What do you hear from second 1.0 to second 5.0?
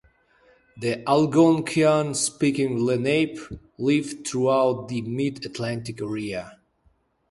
Algonquian-speaking Lenape lived throughout